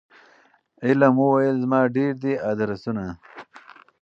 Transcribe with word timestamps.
علم 0.85 1.15
وویل 1.21 1.55
زما 1.63 1.79
ډیر 1.95 2.13
دي 2.23 2.33
آدرسونه 2.51 3.05